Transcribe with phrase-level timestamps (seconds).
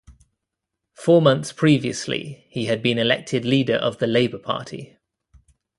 [0.95, 4.97] Four months previously, he had been elected Leader of the Labour Party.